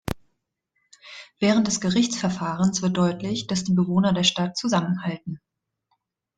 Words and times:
Während 1.37 1.67
des 1.67 1.79
Gerichtsverfahrens 1.79 2.81
wird 2.81 2.97
deutlich, 2.97 3.45
dass 3.45 3.63
die 3.65 3.73
Bewohner 3.75 4.13
der 4.13 4.23
Stadt 4.23 4.57
zusammenhalten. 4.57 5.39